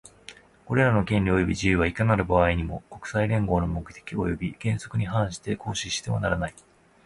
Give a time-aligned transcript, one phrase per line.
[0.65, 6.55] これらの権利及び自由は、いかなる場合にも、国際連合の目的及び原則に反して行使してはならない。